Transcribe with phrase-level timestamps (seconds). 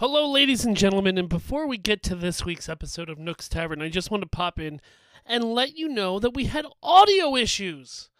[0.00, 3.80] Hello, ladies and gentlemen, and before we get to this week's episode of Nook's Tavern,
[3.80, 4.78] I just want to pop in
[5.24, 8.10] and let you know that we had audio issues.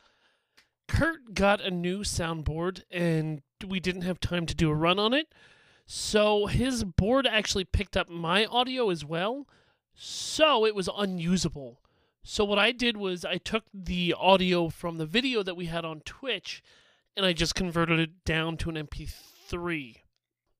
[0.88, 5.12] Kurt got a new soundboard, and we didn't have time to do a run on
[5.12, 5.34] it,
[5.84, 9.46] so his board actually picked up my audio as well,
[9.94, 11.82] so it was unusable.
[12.22, 15.84] So what I did was I took the audio from the video that we had
[15.84, 16.62] on Twitch,
[17.14, 19.96] and I just converted it down to an MP3.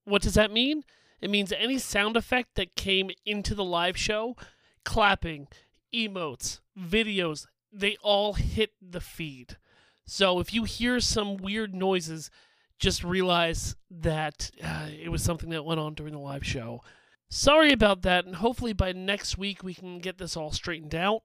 [0.05, 0.85] What does that mean?
[1.21, 4.37] It means any sound effect that came into the live show,
[4.85, 5.49] clapping,
[5.95, 9.57] emotes, videos, they all hit the feed.
[10.05, 12.31] So if you hear some weird noises,
[12.79, 16.83] just realize that uh, it was something that went on during the live show.
[17.29, 21.23] Sorry about that, and hopefully by next week we can get this all straightened out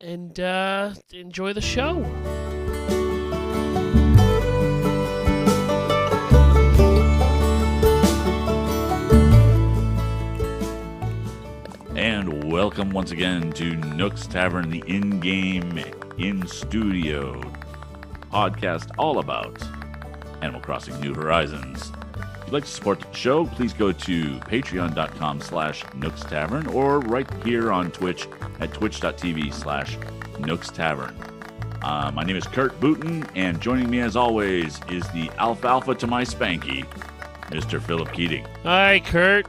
[0.00, 2.53] and uh, enjoy the show.
[12.54, 15.76] Welcome once again to Nook's Tavern, the in game,
[16.18, 17.40] in studio
[18.30, 19.60] podcast all about
[20.40, 21.90] Animal Crossing New Horizons.
[22.16, 27.00] If you'd like to support the show, please go to patreon.com slash Nooks Tavern or
[27.00, 28.28] right here on Twitch
[28.60, 29.98] at twitch.tv slash
[30.38, 31.16] Nooks Tavern.
[31.82, 36.06] Uh, my name is Kurt Booten, and joining me as always is the alfalfa to
[36.06, 36.86] my spanky,
[37.46, 37.82] Mr.
[37.82, 38.46] Philip Keating.
[38.62, 39.44] Hi, Kurt.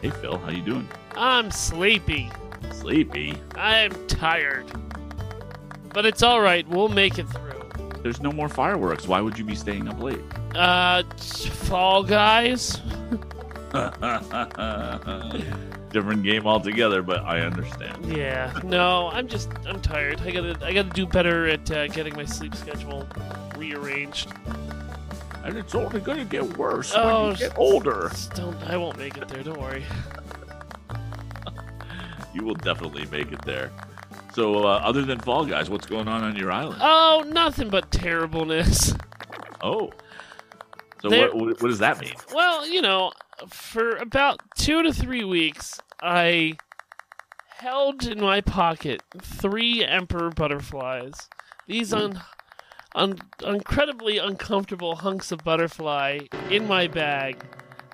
[0.00, 0.88] Hey, Phil, how you doing?
[1.20, 2.30] I'm sleepy.
[2.72, 3.34] Sleepy?
[3.54, 4.64] I'm tired.
[5.92, 6.66] But it's all right.
[6.66, 7.50] We'll make it through.
[8.02, 9.06] There's no more fireworks.
[9.06, 10.20] Why would you be staying up late?
[10.54, 12.80] Uh, Fall Guys.
[15.90, 18.06] Different game altogether, but I understand.
[18.06, 18.58] Yeah.
[18.64, 20.22] No, I'm just I'm tired.
[20.22, 23.06] I gotta I gotta do better at uh, getting my sleep schedule
[23.56, 24.32] rearranged.
[25.44, 28.10] And it's only going to get worse Oh, when you get older.
[28.34, 29.42] Don't I won't make it there.
[29.42, 29.84] Don't worry.
[32.32, 33.70] You will definitely make it there.
[34.32, 36.78] So, uh, other than Fall Guys, what's going on on your island?
[36.80, 38.94] Oh, nothing but terribleness.
[39.62, 39.90] Oh.
[41.02, 42.14] So, what, what, what does that mean?
[42.32, 43.12] Well, you know,
[43.48, 46.56] for about two to three weeks, I
[47.48, 51.28] held in my pocket three emperor butterflies.
[51.66, 52.20] These un,
[52.94, 57.42] un, incredibly uncomfortable hunks of butterfly in my bag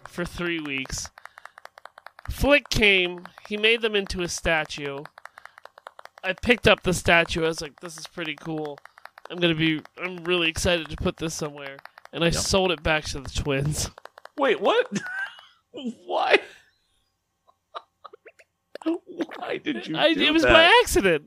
[0.07, 1.11] for three weeks.
[2.31, 4.99] Flick came, he made them into a statue.
[6.25, 7.45] I picked up the statue.
[7.45, 8.79] I was like, this is pretty cool.
[9.31, 11.77] I'm going to be, I'm really excited to put this somewhere.
[12.13, 12.35] And I Yep.
[12.35, 13.91] sold it back to the twins.
[14.39, 14.91] Wait, what?
[16.07, 16.39] Why?
[18.85, 20.53] Why did you I, it was that?
[20.53, 21.25] by accident.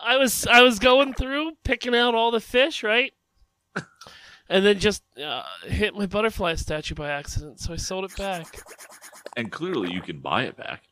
[0.00, 3.12] I was I was going through picking out all the fish, right?
[4.48, 8.60] And then just uh, hit my butterfly statue by accident, so I sold it back.
[9.36, 10.82] And clearly, you can buy it back.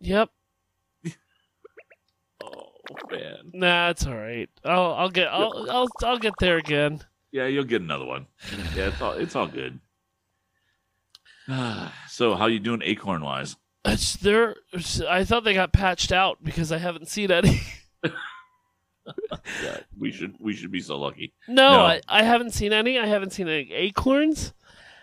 [0.00, 0.30] Yep.
[2.40, 3.50] Oh man.
[3.52, 4.48] Nah, it's all right.
[4.64, 7.02] I'll I'll get I'll I'll I'll get there again.
[7.32, 8.26] Yeah, you'll get another one.
[8.74, 9.78] Yeah, it's all it's all good.
[12.08, 13.56] so, how you doing, acorn wise?
[13.84, 14.56] It's there.
[15.08, 17.60] I thought they got patched out because I haven't seen any.
[19.98, 21.32] We should we should be so lucky.
[21.48, 21.80] no, No.
[21.80, 22.98] I, I haven't seen any.
[22.98, 24.52] I haven't seen any acorns.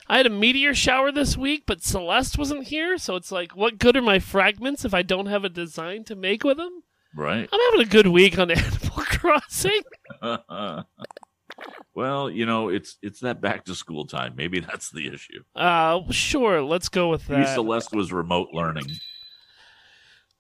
[0.07, 3.79] I had a meteor shower this week, but Celeste wasn't here, so it's like, what
[3.79, 6.83] good are my fragments if I don't have a design to make with them?
[7.15, 7.49] Right.
[7.51, 9.81] I'm having a good week on Animal Crossing.
[11.95, 14.33] well, you know, it's it's that back to school time.
[14.35, 15.43] Maybe that's the issue.
[15.55, 17.39] Uh, sure, let's go with that.
[17.39, 17.47] Maybe.
[17.53, 18.87] Celeste was remote learning.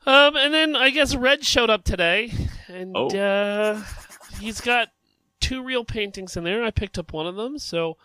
[0.05, 2.31] Um, and then I guess Red showed up today,
[2.67, 3.07] and Oh.
[3.07, 3.81] uh,
[4.39, 4.89] he's got
[5.39, 6.63] two real paintings in there.
[6.63, 7.97] I picked up one of them, so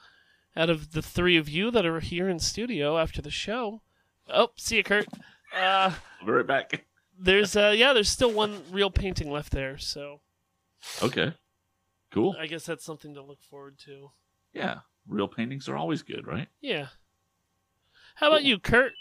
[0.56, 3.82] out of the three of you that are here in studio after the show,
[4.28, 5.06] oh, see you, Kurt.
[5.56, 6.84] Uh, I'll be right back.
[7.18, 10.20] there's uh, yeah, there's still one real painting left there, so
[11.02, 11.34] Okay.
[12.10, 12.34] Cool.
[12.40, 14.10] I guess that's something to look forward to.
[14.52, 14.78] Yeah.
[15.06, 16.48] Real paintings are always good, right?
[16.60, 16.86] Yeah.
[18.16, 18.48] How about Cool.
[18.48, 18.92] you, Kurt?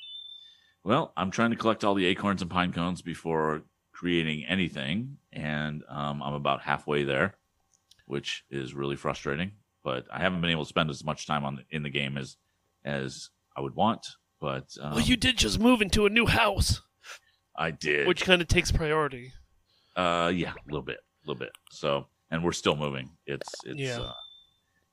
[0.83, 5.83] Well, I'm trying to collect all the acorns and pine cones before creating anything, and
[5.89, 7.35] um, I'm about halfway there,
[8.06, 9.51] which is really frustrating.
[9.83, 12.37] But I haven't been able to spend as much time on in the game as
[12.83, 14.05] as I would want.
[14.41, 16.81] But um, well, you did just move into a new house,
[17.57, 18.07] I did.
[18.07, 19.33] which kind of takes priority.
[19.95, 21.51] Uh, yeah, a little bit, a little bit.
[21.71, 23.09] So, and we're still moving.
[23.25, 23.99] It's it's Yeah.
[23.99, 24.13] uh,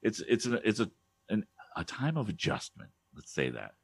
[0.02, 0.90] it's it's a, it's a
[1.28, 1.46] an,
[1.76, 2.90] a time of adjustment.
[3.14, 3.74] Let's say that.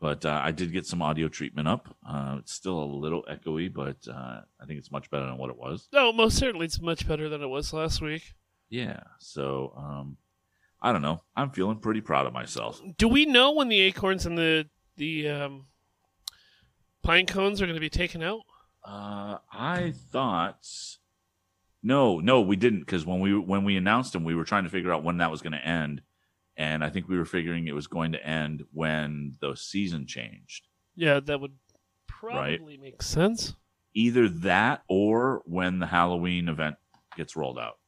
[0.00, 1.94] But uh, I did get some audio treatment up.
[2.06, 5.48] Uh, it's still a little echoey, but uh, I think it's much better than what
[5.48, 5.88] it was.
[5.90, 8.34] No, most certainly it's much better than it was last week.
[8.68, 9.00] Yeah.
[9.20, 10.18] So um,
[10.86, 11.20] I don't know.
[11.34, 12.80] I'm feeling pretty proud of myself.
[12.96, 15.66] Do we know when the acorns and the the um,
[17.02, 18.42] pine cones are going to be taken out?
[18.84, 20.64] Uh, I thought
[21.82, 24.70] no, no, we didn't because when we when we announced them, we were trying to
[24.70, 26.02] figure out when that was going to end,
[26.56, 30.68] and I think we were figuring it was going to end when the season changed.
[30.94, 31.54] Yeah, that would
[32.06, 33.54] probably make sense.
[33.92, 36.76] Either that or when the Halloween event
[37.16, 37.78] gets rolled out.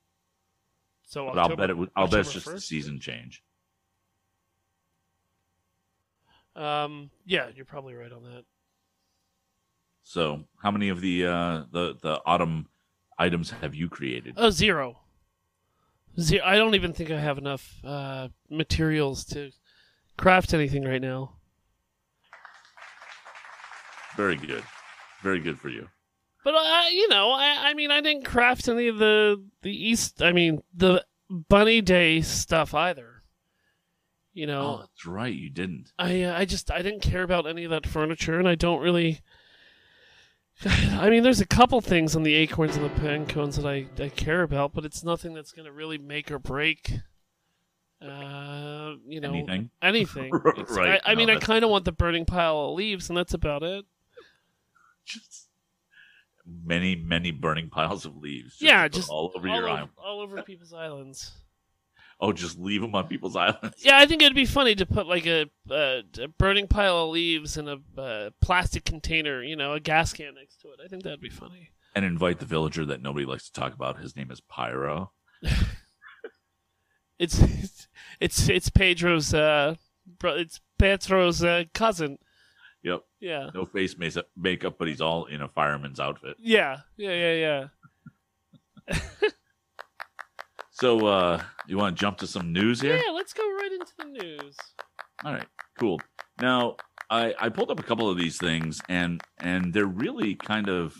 [1.08, 1.76] So But I'll bet it.
[1.96, 2.62] I'll bet it's October just the 1st?
[2.62, 3.42] season change.
[6.54, 8.44] Um, yeah, you're probably right on that.
[10.02, 12.68] So, how many of the uh, the the autumn
[13.18, 14.34] items have you created?
[14.36, 14.98] Oh, zero.
[16.20, 16.44] Zero.
[16.44, 19.50] I don't even think I have enough uh, materials to
[20.18, 21.36] craft anything right now.
[24.14, 24.64] Very good,
[25.22, 25.88] very good for you.
[26.48, 30.22] But I, you know, I, I mean, I didn't craft any of the the East.
[30.22, 33.22] I mean, the Bunny Day stuff either.
[34.32, 35.92] You Oh, know, that's right, you didn't.
[35.98, 38.80] I uh, I just I didn't care about any of that furniture, and I don't
[38.80, 39.20] really.
[40.64, 43.84] I mean, there's a couple things on the acorns and the pine cones that I,
[44.02, 46.92] I care about, but it's nothing that's going to really make or break.
[48.00, 49.70] Uh, you know, Anything?
[49.82, 50.30] anything.
[50.32, 53.18] Right, I, I no, mean, I kind of want the burning pile of leaves, and
[53.18, 53.84] that's about it.
[55.04, 55.47] Just
[56.64, 58.52] many, many burning piles of leaves.
[58.52, 59.90] just yeah, just all over all your over, island.
[59.96, 61.32] all over people's islands.
[62.20, 63.76] Oh, just leave them on people's islands.
[63.78, 67.10] Yeah, I think it'd be funny to put like a, uh, a burning pile of
[67.10, 70.80] leaves in a uh, plastic container, you know, a gas can next to it.
[70.84, 71.70] I think that'd be funny.
[71.94, 74.00] And invite the villager that nobody likes to talk about.
[74.00, 75.12] His name is Pyro.
[77.18, 77.88] It's
[78.20, 79.74] it's it's Pedro's uh,
[80.18, 82.18] bro, it's Pedro's uh, cousin.
[82.82, 83.02] Yep.
[83.20, 86.36] Yeah, No face makeup, makeup, but he's all in a fireman's outfit.
[86.38, 87.68] yeah, yeah, yeah,
[88.88, 88.96] yeah.
[90.70, 92.96] So, uh, you want to jump to some news here?
[92.96, 94.56] Yeah, let's go right into the news.
[95.24, 95.46] All right,
[95.76, 96.00] cool.
[96.40, 96.76] Now,
[97.10, 100.94] I, I pulled up a couple of these things, and and they're really kind of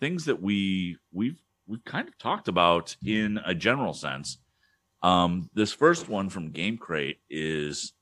[0.00, 4.38] things that we we've we've kind of talked about in a general sense.
[5.04, 7.92] Um, this first one from Game Crate is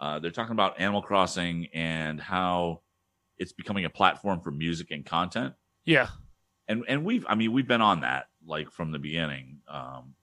[0.00, 2.82] uh, they're talking about Animal Crossing and how
[3.38, 5.54] it's becoming a platform for music and content
[5.84, 6.08] Yeah,
[6.68, 9.58] and and we've I mean we've been on that like from the beginning.
[9.68, 10.14] Um,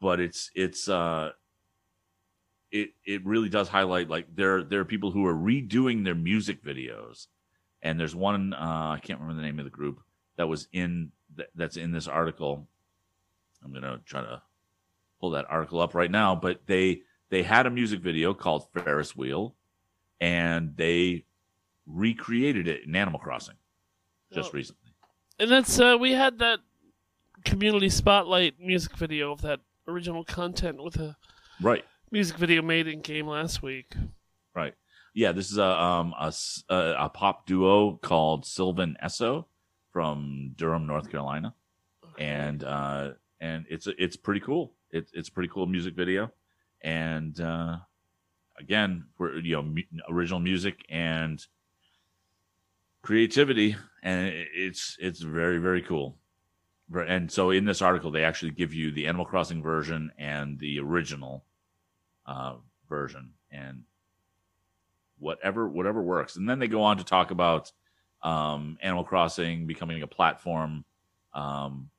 [0.00, 1.30] but it's it's uh
[2.70, 6.62] it it really does highlight like there there are people who are redoing their music
[6.64, 7.26] videos,
[7.82, 10.00] and there's one uh, I can't remember the name of the group
[10.36, 12.66] that was in th- that's in this article.
[13.64, 14.42] I'm gonna try to
[15.20, 19.16] pull that article up right now, but they they had a music video called Ferris
[19.16, 19.54] Wheel,
[20.20, 21.24] and they
[21.86, 23.56] recreated it in Animal Crossing
[24.32, 24.90] just Well, recently.
[25.38, 26.58] and that's uh, we had that
[27.44, 31.16] community spotlight music video of that original content with a
[31.60, 31.84] Right.
[32.10, 33.94] music video made in game last week.
[34.54, 34.74] Right.
[35.14, 36.12] Yeah, this is a um
[36.68, 39.46] a pop duo called Sylvan Esso
[39.92, 41.54] from Durham, North Carolina,
[42.18, 44.72] and uh and it's it's pretty cool.
[44.90, 46.32] It's it's pretty cool music video,
[46.82, 47.78] and uh
[48.58, 51.44] again, we're you know mu- original music and
[53.02, 56.16] creativity, and it's it's very very cool.
[56.94, 60.78] And so in this article, they actually give you the Animal Crossing version and the
[60.78, 61.44] original
[62.26, 62.54] uh,
[62.88, 63.82] version, and
[65.18, 66.36] whatever whatever works.
[66.36, 67.72] And then they go on to talk about
[68.22, 70.84] um, Animal Crossing becoming a platform
[71.34, 71.90] um,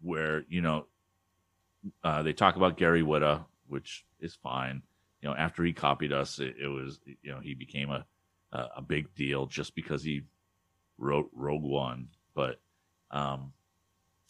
[0.00, 0.86] where you know
[2.02, 4.82] uh, they talk about Gary Whitta, which is fine.
[5.22, 8.04] You know, after he copied us, it, it was you know he became a
[8.52, 10.22] a, big deal just because he
[10.96, 12.60] wrote Rogue One, but
[13.10, 13.52] um,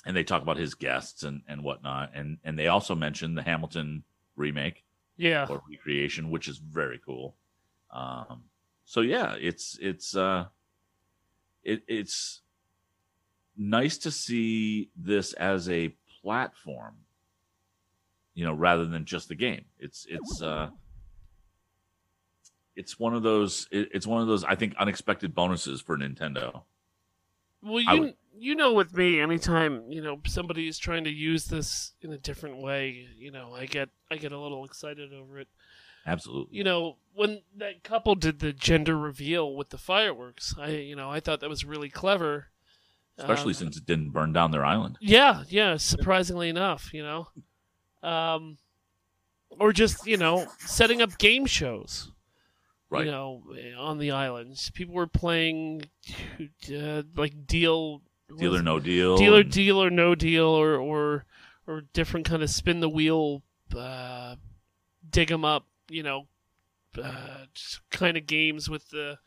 [0.04, 3.42] and they talk about his guests and and whatnot, and and they also mention the
[3.42, 4.04] Hamilton
[4.36, 4.84] remake
[5.16, 7.36] Yeah, or recreation, which is very cool.
[7.90, 8.44] Um,
[8.84, 10.46] so yeah, it's it's uh,
[11.62, 12.42] it, it's
[13.56, 16.96] nice to see this as a platform,
[18.38, 19.64] you know, rather than just the game.
[19.80, 20.68] It's it's uh,
[22.76, 26.62] it's one of those it's one of those I think unexpected bonuses for Nintendo.
[27.62, 31.46] Well, you would- you know, with me, anytime you know somebody is trying to use
[31.46, 35.40] this in a different way, you know, I get I get a little excited over
[35.40, 35.48] it.
[36.06, 36.56] Absolutely.
[36.56, 41.10] You know, when that couple did the gender reveal with the fireworks, I you know
[41.10, 42.46] I thought that was really clever.
[43.18, 44.96] Especially Um, since it didn't burn down their island.
[45.00, 45.76] Yeah, yeah.
[45.76, 47.26] Surprisingly enough, you know,
[48.02, 48.58] um,
[49.58, 52.10] or just you know setting up game shows.
[52.90, 53.04] Right.
[53.04, 53.42] You know,
[53.78, 55.82] on the islands, people were playing
[56.74, 58.00] uh, like deal
[58.38, 59.16] Deal or no deal.
[59.18, 61.24] deal or and- deal or no deal or or
[61.66, 63.42] or different kind of spin the wheel
[63.76, 64.36] uh,
[65.10, 66.26] dig 'em up, you know,
[67.02, 67.44] uh,
[67.90, 69.18] kind of games with the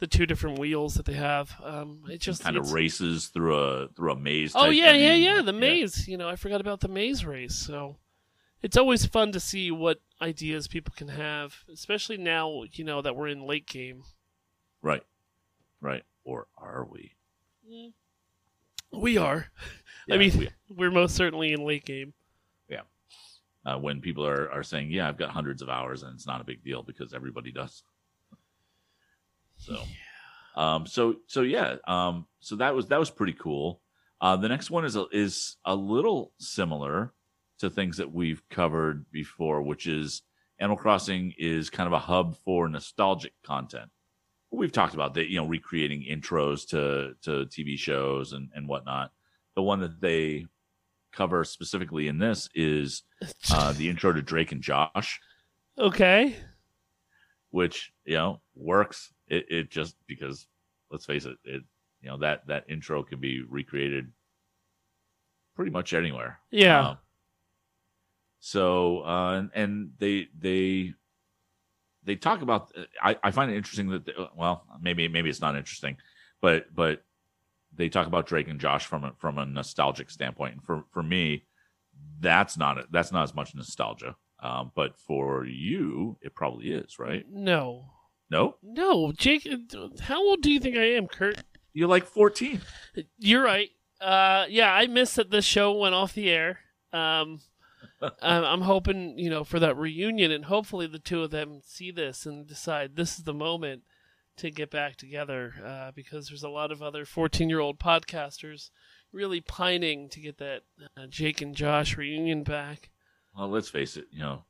[0.00, 1.54] the two different wheels that they have.
[1.62, 4.52] Um, it just kind of races through a through a maze.
[4.56, 5.40] Oh yeah, yeah, yeah.
[5.42, 6.08] The maze.
[6.08, 7.54] You know, I forgot about the maze race.
[7.54, 7.96] So
[8.64, 12.62] it's always fun to see what ideas people can have, especially now.
[12.72, 14.04] You know that we're in late game.
[14.80, 15.02] Right,
[15.82, 16.02] right.
[16.24, 17.12] Or are we?
[18.90, 19.48] We are.
[20.10, 22.14] I mean, we- are most certainly in late game.
[22.70, 22.80] Yeah.
[23.66, 26.40] Uh, when people are, are saying, "Yeah, I've got hundreds of hours," and it's not
[26.40, 27.82] a big deal because everybody does.
[29.58, 29.78] So,
[30.56, 33.82] um, so so yeah, um, so that was that was pretty cool.
[34.22, 37.12] Uh, the next one is a, is a little similar
[37.58, 40.22] to things that we've covered before, which is
[40.58, 43.90] Animal Crossing is kind of a hub for nostalgic content.
[44.50, 49.12] We've talked about that, you know, recreating intros to to TV shows and and whatnot.
[49.56, 50.46] The one that they
[51.12, 53.02] cover specifically in this is
[53.52, 55.20] uh, the intro to Drake and Josh,
[55.78, 56.36] okay.
[57.50, 59.12] which you know works.
[59.26, 60.46] It, it just because
[60.90, 61.62] let's face it, it
[62.00, 64.12] you know that that intro can be recreated
[65.56, 66.38] pretty much anywhere.
[66.50, 66.90] Yeah.
[66.90, 66.98] Um,
[68.44, 70.92] so uh, and, they they
[72.04, 72.70] they talk about.
[73.02, 75.96] I, I find it interesting that they, well maybe maybe it's not interesting,
[76.42, 77.02] but but
[77.74, 80.56] they talk about Drake and Josh from a, from a nostalgic standpoint.
[80.56, 81.46] And for for me,
[82.20, 82.86] that's not it.
[82.90, 84.14] That's not as much nostalgia.
[84.40, 87.24] Um, but for you, it probably is, right?
[87.30, 87.86] No.
[88.30, 89.48] No, No, Jake.
[90.00, 91.42] How old do you think I am, Kurt?
[91.72, 92.60] you're like 14.
[93.18, 93.70] You're right.
[94.00, 96.58] Uh, yeah, I missed that the show went off the air.
[96.92, 97.40] Um,
[98.22, 101.90] I'm I'm hoping you know for that reunion, and hopefully the two of them see
[101.90, 103.82] this and decide this is the moment
[104.36, 105.54] to get back together.
[105.64, 108.70] Uh, because there's a lot of other 14 year old podcasters
[109.12, 110.62] really pining to get that
[110.96, 112.90] uh, Jake and Josh reunion back.
[113.36, 114.06] Well, let's face it.
[114.10, 114.44] You know,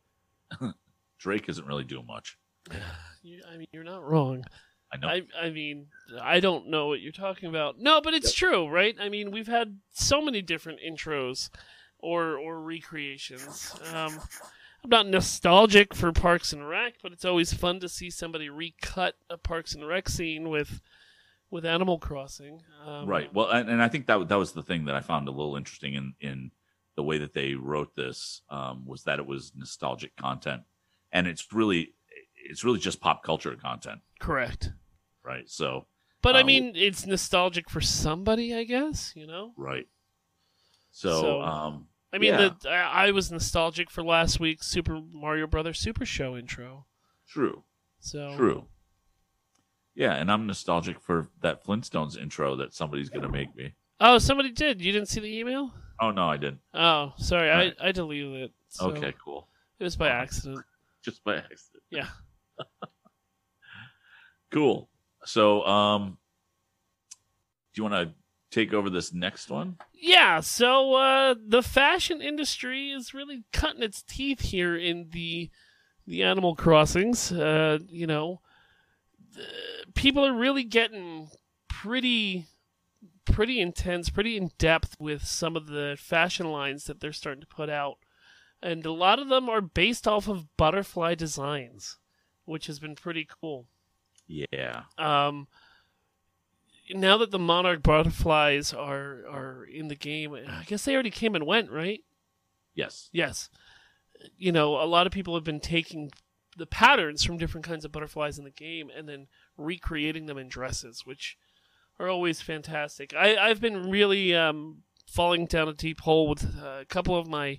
[1.18, 2.38] Drake isn't really doing much.
[3.26, 4.44] You, I mean, you're not wrong.
[4.92, 5.08] I know.
[5.08, 5.86] I I mean,
[6.20, 7.78] I don't know what you're talking about.
[7.78, 8.94] No, but it's true, right?
[9.00, 11.48] I mean, we've had so many different intros
[12.04, 13.74] or or recreations.
[13.92, 14.20] Um,
[14.84, 19.14] I'm not nostalgic for Parks and Rec, but it's always fun to see somebody recut
[19.30, 20.80] a Parks and Rec scene with
[21.50, 22.60] with Animal Crossing.
[22.84, 23.32] Um, right.
[23.32, 25.56] Well, and, and I think that that was the thing that I found a little
[25.56, 26.50] interesting in in
[26.96, 30.62] the way that they wrote this um, was that it was nostalgic content,
[31.12, 31.94] and it's really
[32.36, 34.70] it's really just pop culture content, Correct.
[35.24, 35.48] right?
[35.48, 35.86] So
[36.20, 39.12] But I Uh, mean, it's nostalgic for somebody, I guess.
[39.16, 39.54] You know.
[39.56, 39.88] right.
[40.92, 42.50] So, So- um, I mean, Yeah.
[42.62, 46.86] the I, I was nostalgic for last week's Super Mario Brothers Super Show intro.
[47.28, 47.64] true,
[48.00, 48.66] So true.
[49.96, 53.74] Yeah, and I'm nostalgic for that Flintstones intro that somebody's gonna make me.
[54.00, 54.80] Oh, somebody did.
[54.80, 55.72] You didn't see the email?
[56.00, 56.60] Oh no, I didn't.
[56.72, 57.48] Oh, sorry.
[57.48, 57.74] Right.
[57.80, 58.52] I, I deleted it.
[58.68, 59.48] So okay, cool.
[59.78, 60.64] It was by accident.
[61.04, 61.82] Just by accident.
[61.90, 62.08] Yeah.
[64.52, 64.88] Cool.
[65.24, 66.18] So, um,
[67.74, 68.14] do you want to
[68.54, 69.76] take over this next one?
[69.92, 75.50] Yeah, so uh, the fashion industry is really cutting its teeth here in the
[76.06, 77.32] the Animal Crossings.
[77.32, 78.40] Uh, you know,
[79.34, 79.46] the,
[79.94, 81.30] people are really getting
[81.68, 82.46] pretty
[83.24, 87.46] pretty intense, pretty in depth with some of the fashion lines that they're starting to
[87.46, 87.98] put out.
[88.62, 91.98] And a lot of them are based off of butterfly designs,
[92.44, 93.66] which has been pretty cool.
[94.26, 94.82] Yeah.
[94.96, 95.48] Um,
[96.90, 101.34] now that the monarch butterflies are are in the game, I guess they already came
[101.34, 102.00] and went, right?
[102.74, 103.08] Yes.
[103.12, 103.48] Yes.
[104.36, 106.10] You know, a lot of people have been taking
[106.56, 109.26] the patterns from different kinds of butterflies in the game and then
[109.56, 111.36] recreating them in dresses, which
[111.98, 113.14] are always fantastic.
[113.14, 117.26] I, I've been really um, falling down a deep hole with uh, a couple of
[117.26, 117.58] my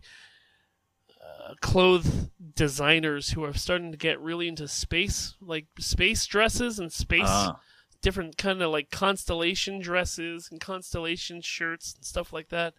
[1.21, 6.91] uh, clothes designers who are starting to get really into space, like space dresses and
[6.91, 7.59] space Ah,
[8.05, 12.75] different kind of like constellation dresses and constellation shirts and stuff like that.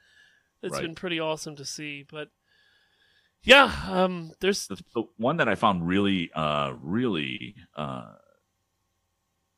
[0.62, 0.82] It's Right.
[0.82, 2.04] been pretty awesome to see.
[2.08, 2.28] But
[3.42, 8.12] yeah, um, there's the, the one that I found really, uh, really uh,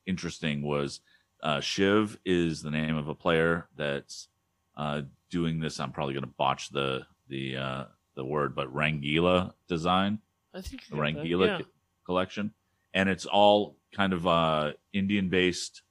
[0.06, 1.00] interesting was
[1.42, 4.28] uh, Shiv is the name of a player that's
[4.76, 5.78] uh, doing this.
[5.80, 7.84] I'm probably going to botch the the uh,
[8.14, 10.20] the word, but Rangila design,
[10.54, 10.96] I think the.
[10.96, 11.58] Rangila Yeah.
[11.58, 11.66] co-
[12.06, 12.52] collection,
[12.94, 15.82] and it's all kind of uh, Indian based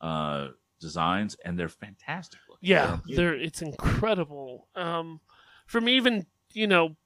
[0.00, 0.48] uh,
[0.80, 2.40] designs, and they're fantastic.
[2.48, 2.68] looking.
[2.68, 4.68] Yeah, They're they're it's incredible.
[4.74, 5.20] Um,
[5.66, 6.96] from even you know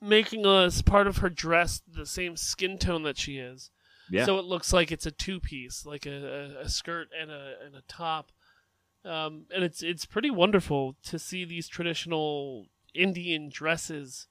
[0.00, 3.70] making us part of her dress the same skin tone that she is,
[4.10, 7.30] yeah, so it looks like it's a two piece, like a, a, a skirt and
[7.30, 8.32] a and a top.
[9.04, 14.26] Um, and it's it's pretty wonderful to see these traditional Indian dresses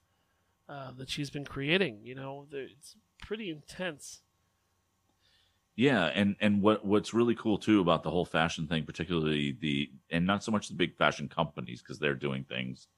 [0.68, 2.00] uh, that she's been creating.
[2.04, 4.22] You know, it's pretty intense.
[5.76, 9.90] Yeah, and and what what's really cool too about the whole fashion thing, particularly the
[10.10, 12.88] and not so much the big fashion companies because they're doing things,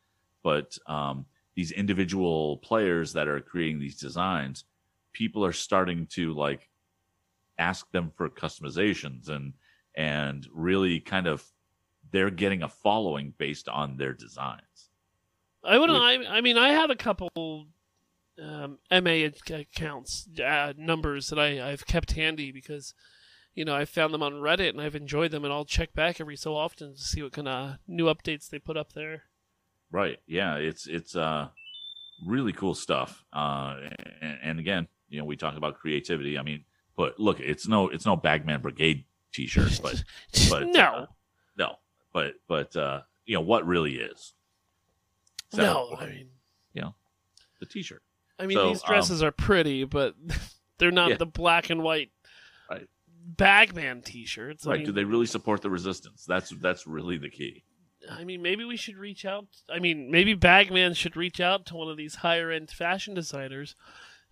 [0.44, 4.64] but um, these individual players that are creating these designs,
[5.12, 6.68] people are starting to like
[7.58, 9.54] ask them for customizations and
[9.96, 11.44] and really kind of
[12.12, 14.90] they're getting a following based on their designs.
[15.64, 15.90] I would.
[15.90, 17.66] Which- I, I mean, I have a couple
[18.42, 22.94] um, MA accounts uh, numbers that I I've kept handy because
[23.54, 26.20] you know I found them on Reddit and I've enjoyed them and I'll check back
[26.20, 29.24] every so often to see what kind of new updates they put up there.
[29.90, 30.18] Right.
[30.26, 30.56] Yeah.
[30.56, 31.48] It's it's uh
[32.26, 33.24] really cool stuff.
[33.32, 33.76] Uh
[34.20, 36.38] and, and again, you know, we talk about creativity.
[36.38, 36.64] I mean,
[36.96, 40.02] but look, it's no it's no Bagman Brigade t-shirt, but
[40.50, 41.06] but no, uh,
[41.56, 41.76] no,
[42.12, 44.34] but but uh you know what really is
[45.50, 45.96] So, no.
[45.98, 46.28] I mean,
[46.74, 46.94] you know,
[47.60, 48.02] the t-shirt.
[48.38, 50.14] I mean So, these dresses are pretty, but
[50.78, 51.16] they're not Yeah.
[51.16, 52.10] the black and white
[52.70, 52.86] Right.
[53.08, 54.66] Bagman T-shirts.
[54.66, 54.76] I Right?
[54.78, 56.24] mean, Do they really support the resistance?
[56.26, 57.64] That's that's really the key.
[58.10, 59.46] I mean, maybe we should reach out.
[59.68, 63.74] I mean, maybe Bagman should reach out to one of these higher end fashion designers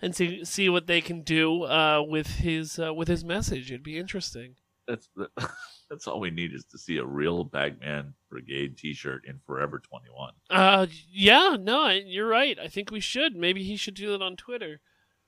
[0.01, 3.71] and see see what they can do uh, with his uh, with his message.
[3.71, 4.55] It'd be interesting.
[4.87, 5.09] That's
[5.89, 10.33] that's all we need is to see a real Bagman Brigade t-shirt in Forever 21.
[10.51, 12.59] Uh, yeah, no, I- you're right.
[12.59, 13.37] I think we should.
[13.37, 14.81] Maybe he should do it on Twitter.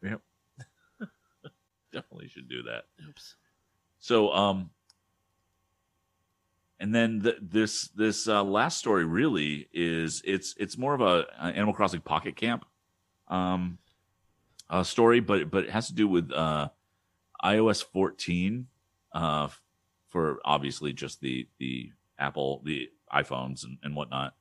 [0.03, 0.21] Yep,
[1.93, 2.85] definitely should do that.
[3.09, 3.37] Oops.
[4.00, 4.71] So, um,
[6.81, 11.27] and then th this this uh, last story really is it's it's more of a,
[11.38, 12.65] an Animal Crossing Pocket Camp,
[13.27, 13.79] um,
[14.71, 16.69] uh, story, but but it has to do with uh,
[17.45, 18.69] iOS 14,
[19.12, 19.49] uh,
[20.09, 24.35] for obviously just the the Apple the iPhones and, and whatnot.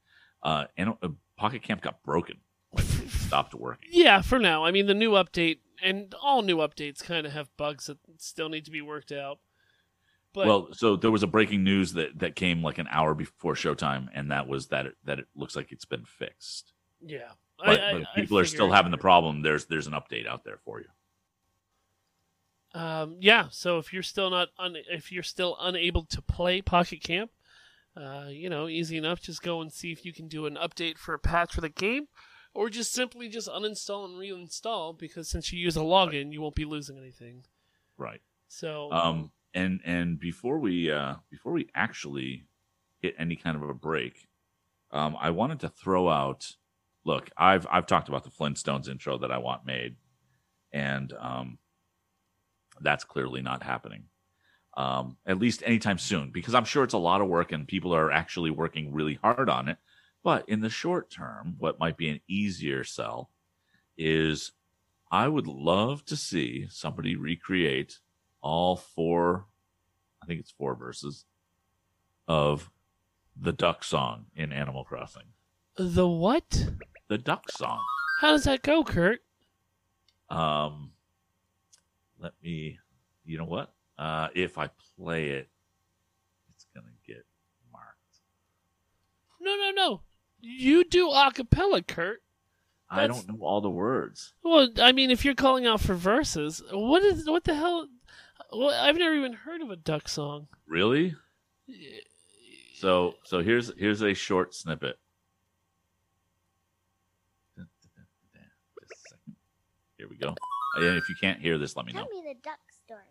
[0.43, 2.37] Uh, and uh, Pocket Camp got broken,
[2.73, 3.89] like it stopped working.
[3.91, 4.63] Yeah, for now.
[4.65, 8.49] I mean, the new update and all new updates kind of have bugs that still
[8.49, 9.39] need to be worked out.
[10.33, 13.53] But well, so there was a breaking news that that came like an hour before
[13.55, 16.73] showtime, and that was that it, that it looks like it's been fixed.
[17.01, 19.41] yeah, But, I- I- but people are still having the problem.
[19.41, 20.87] There's there's an update out there for you.
[22.77, 27.01] Um, yeah, so if you're still not un- if you're still unable to play Pocket
[27.01, 27.31] Camp,
[27.95, 29.19] uh, you know, easy enough.
[29.21, 31.69] Just go and see if you can do an update for a patch for the
[31.69, 32.07] game,
[32.53, 36.55] or just simply just uninstall and reinstall because since you use a login, you won't
[36.55, 37.45] be losing anything.
[37.97, 38.21] Right.
[38.47, 39.31] So, Um.
[39.53, 42.45] And and before we uh before we actually
[42.99, 44.27] hit any kind of a break,
[44.91, 46.57] um, I wanted to throw out.
[47.05, 49.95] Look, I've I've talked about the Flintstones intro that I want made,
[50.71, 51.57] and um,
[52.81, 54.03] that's clearly not happening.
[54.75, 57.95] Um, at least anytime soon, because I'm sure it's a lot of work and people
[57.95, 59.77] are actually working really hard on it.
[60.23, 63.31] But in the short term, what might be an easier sell
[63.97, 64.51] is
[65.11, 67.99] I would love to see somebody recreate
[68.41, 69.45] all four,
[70.21, 71.25] I think it's four verses
[72.27, 72.69] of
[73.39, 75.23] the duck song in Animal Crossing.
[75.77, 76.67] the what?
[77.07, 77.79] The duck song.
[78.19, 79.21] How does that go, Kurt?
[80.29, 80.91] Um,
[82.19, 82.79] let me,
[83.25, 83.73] you know what?
[83.97, 85.49] Uh, if I play it,
[86.53, 87.25] it's gonna get
[87.71, 87.97] marked.
[89.41, 90.01] No, no, no.
[90.39, 92.21] You do a cappella, Kurt.
[92.89, 94.33] I don't know all the words.
[94.43, 97.87] Well, I mean, if you're calling out for verses, what is what the hell?
[98.51, 100.47] Well, I've never even heard of a duck song.
[100.67, 101.15] Really?
[102.75, 104.97] So, so here's here's a short snippet.
[107.57, 107.87] Just a
[109.09, 109.35] second.
[109.97, 110.35] Here we go.
[110.77, 112.05] And if you can't hear this, let me know.
[112.05, 113.01] Tell me the duck story.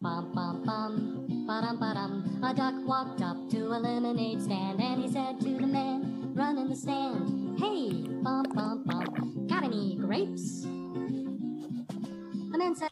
[0.00, 2.40] Bum bum bum, ba-dum ba-dum.
[2.42, 6.68] A duck walked up to a lemonade stand and he said to the man running
[6.68, 7.90] the stand, Hey,
[8.22, 10.62] bum bum bum, got any grapes?
[10.62, 12.90] The man said,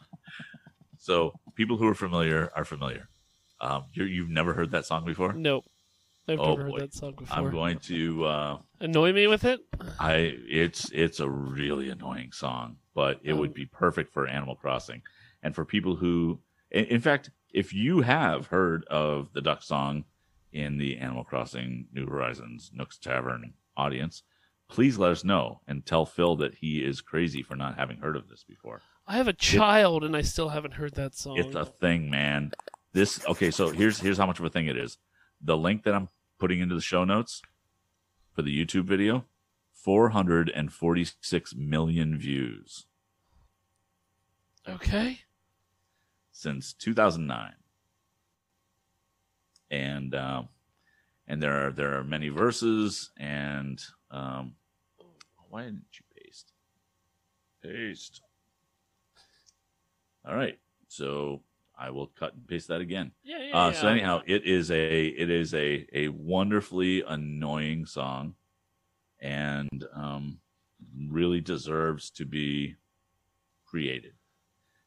[0.97, 3.09] So people who are familiar are familiar.
[3.59, 5.33] Um, you're, you've never heard that song before.
[5.33, 5.65] Nope.
[6.27, 6.71] I've Oh, never boy.
[6.79, 7.37] heard that song before.
[7.37, 8.25] I'm going to.
[8.25, 9.59] Uh, Annoy me with it?
[9.99, 14.55] I it's it's a really annoying song, but it would um, be perfect for Animal
[14.55, 15.01] Crossing,
[15.43, 20.05] and for people who, in, fact, if you have heard of the duck song
[20.51, 24.23] in the Animal Crossing New Horizons Nook's Tavern audience,
[24.67, 28.15] please let us know and tell Phil that he is crazy for not having heard
[28.15, 28.81] of this before.
[29.07, 31.37] I have a child and I still haven't heard that song.
[31.37, 32.51] It's a thing, man.
[32.93, 33.51] This okay.
[33.51, 34.97] So here's here's how much of a thing it is.
[35.41, 36.07] The link that I'm
[36.39, 37.41] putting into the show notes
[38.33, 39.25] for the YouTube video,
[39.83, 42.85] 446 million views
[44.67, 45.19] okay.
[46.31, 47.53] since 2009,
[49.69, 50.49] and um,
[51.27, 53.11] and there are there are many verses.
[53.17, 54.53] And um,
[55.49, 56.51] why didn't you paste?
[57.63, 58.21] Paste.
[60.27, 60.59] All right.
[60.87, 61.41] So
[61.77, 63.11] I will cut and paste that again.
[63.23, 63.57] Yeah, yeah.
[63.57, 63.81] Uh, yeah.
[63.81, 68.35] so anyhow, it is a it is a a wonderfully annoying song,
[69.21, 70.39] and um,
[71.09, 72.75] really deserves to be
[73.65, 74.13] created.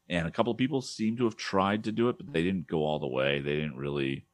[0.07, 2.67] And a couple of people seem to have tried to do it, but they didn't
[2.67, 3.39] go all the way.
[3.39, 4.25] They didn't really.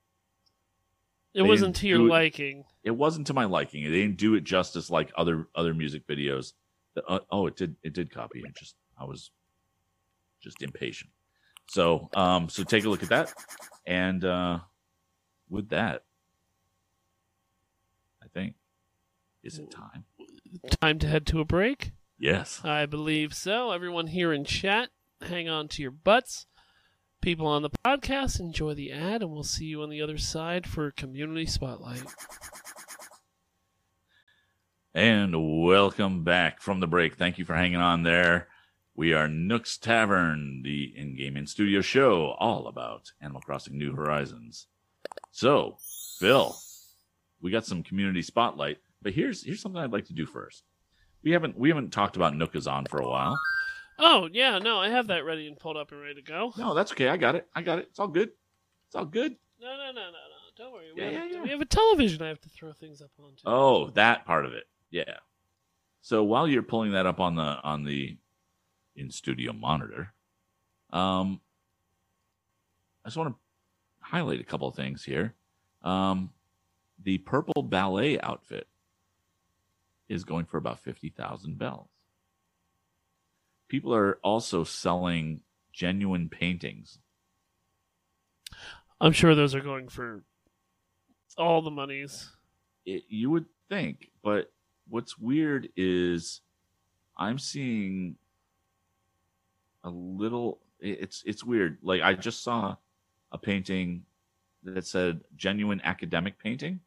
[1.34, 2.66] it wasn't to your it- liking.
[2.84, 3.84] It wasn't to my liking.
[3.84, 6.54] They didn't do it justice like other other music videos.
[6.96, 7.76] The- uh, oh, it did.
[7.84, 8.42] It did copy.
[8.44, 9.32] It just I was
[10.42, 11.12] just impatient.
[11.70, 13.34] So um, so take a look at that,
[13.86, 14.60] and uh,
[15.50, 16.04] with that,
[18.22, 18.56] I think
[19.44, 20.06] is it time?
[20.82, 21.92] Time to head to a break.
[22.18, 22.62] Yes.
[22.64, 23.72] I believe so.
[23.72, 24.90] Everyone here in chat,
[25.22, 26.46] hang on to your butts.
[27.22, 30.68] People on the podcast, enjoy the ad, and we'll see you on the other side
[30.68, 32.04] for Community Spotlight.
[34.94, 37.16] And welcome back from the break.
[37.16, 38.48] Thank you for hanging on there.
[38.96, 43.96] We are Nook's Tavern, the in game in studio show all about Animal Crossing New
[43.96, 44.68] Horizons.
[45.32, 45.78] So,
[46.20, 46.58] Phil,
[47.40, 50.64] we got some community spotlight, but here's here's something I'd like to do first.
[51.24, 53.40] We haven't we haven't talked about Nookazon for a while.
[54.04, 56.52] Oh, yeah, no, I have that ready and pulled up and ready to go.
[56.58, 57.08] No, that's okay.
[57.08, 57.48] I got it.
[57.54, 57.86] I got it.
[57.92, 58.30] It's all good.
[58.88, 59.36] It's all good.
[59.62, 60.18] No, no, no, no, no.
[60.58, 60.86] Don't worry.
[60.96, 61.44] We, Yeah, have, yeah, yeah.
[61.44, 63.44] we have a television I have to throw things up onto.
[63.46, 64.64] Oh, that part of it.
[64.90, 65.18] Yeah.
[66.02, 68.18] So while you're pulling that up on the on the
[68.96, 70.14] in studio monitor,
[70.92, 71.40] um
[73.06, 73.36] I just want to
[74.00, 75.36] highlight a couple of things here.
[75.84, 76.32] Um
[77.04, 78.68] the purple ballet outfit
[80.12, 81.88] is going for about 50,000 bells.
[83.70, 87.00] People are also selling genuine paintings.
[89.00, 90.24] I'm sure those are going for
[91.38, 92.30] all the monies.
[92.86, 94.52] it, you would think, but
[94.90, 96.42] what's weird is
[97.18, 98.18] I'm seeing
[99.84, 100.60] a little.
[100.80, 101.78] It's it's weird.
[101.82, 102.76] Like I just saw
[103.32, 104.04] a painting
[104.64, 106.82] that said "genuine academic painting"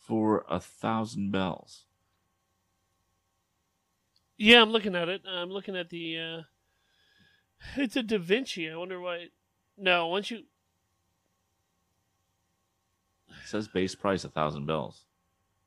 [0.00, 1.84] for a thousand bells.
[4.36, 5.22] Yeah, I'm looking at it.
[5.28, 6.18] I'm looking at the.
[6.18, 6.42] Uh,
[7.76, 8.70] it's a Da Vinci.
[8.70, 9.26] I wonder why.
[9.76, 10.38] No, once you.
[13.28, 15.04] It says base price a thousand bells.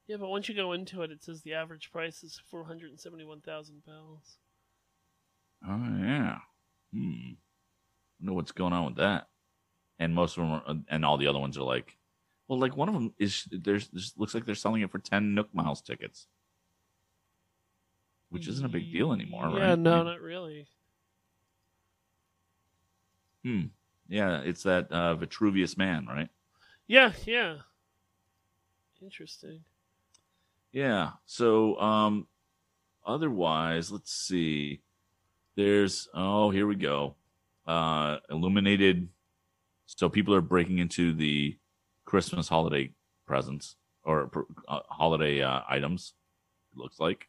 [0.07, 4.37] Yeah, but once you go into it, it says the average price is 471,000 bells.
[5.65, 6.39] Oh yeah.
[6.93, 7.31] Hmm.
[7.31, 7.35] I
[8.19, 9.27] wonder what's going on with that.
[9.99, 11.97] And most of them, are, and all the other ones are like,
[12.47, 15.33] well, like one of them is there's, there's looks like they're selling it for ten
[15.33, 16.27] Nook Miles tickets,
[18.29, 19.59] which isn't a big deal anymore, right?
[19.59, 20.67] Yeah, no, I mean, not really.
[23.43, 23.61] Hmm.
[24.07, 26.29] Yeah, it's that uh, Vitruvius man, right?
[26.87, 27.57] Yeah, yeah.
[29.01, 29.61] Interesting.
[30.71, 31.11] Yeah.
[31.25, 32.27] So, um,
[33.05, 34.81] otherwise, let's see.
[35.55, 37.15] There's oh, here we go.
[37.65, 39.07] Uh, illuminated.
[39.85, 41.57] So people are breaking into the
[42.13, 42.91] Christmas holiday
[43.25, 44.29] presents or
[44.67, 46.13] uh, holiday uh, items.
[46.71, 47.27] It looks like.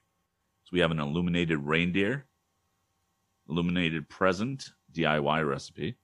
[0.65, 2.27] So we have an illuminated reindeer,
[3.49, 5.97] illuminated present DIY recipe.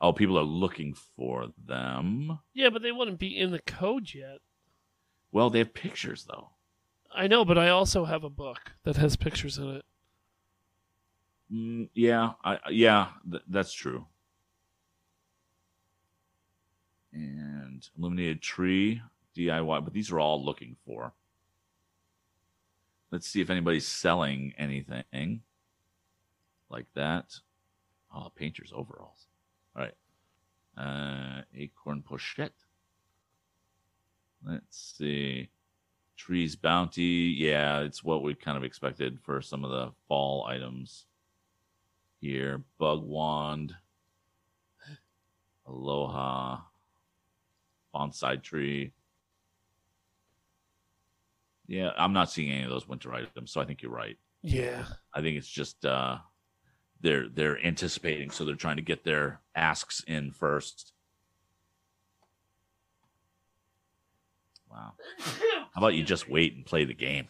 [0.00, 2.40] Oh, people are looking for them.
[2.54, 4.38] Yeah, but they wouldn't be in the code yet.
[5.30, 6.48] Well, they have pictures though.
[7.14, 9.84] I know, but I also have a book that has pictures in it.
[11.52, 14.06] Mm, yeah, I, yeah, th- that's true.
[17.12, 19.02] And illuminated tree
[19.36, 21.12] DIY, but these are all looking for.
[23.10, 25.42] Let's see if anybody's selling anything
[26.68, 27.34] like that.
[28.14, 29.26] Oh, painter's overalls.
[29.76, 29.94] All right.
[30.76, 32.50] Uh, acorn pochette.
[34.46, 35.50] Let's see.
[36.16, 37.34] Trees bounty.
[37.36, 41.06] Yeah, it's what we kind of expected for some of the fall items
[42.20, 42.62] here.
[42.78, 43.74] Bug wand.
[45.66, 46.58] Aloha.
[47.94, 48.92] Bonsai tree.
[51.66, 54.18] Yeah, I'm not seeing any of those winter items, so I think you're right.
[54.42, 54.84] Yeah.
[55.14, 56.18] I think it's just uh
[57.00, 60.92] they're they're anticipating, so they're trying to get their asks in first.
[64.70, 64.92] Wow.
[65.18, 67.28] How about you just wait and play the game?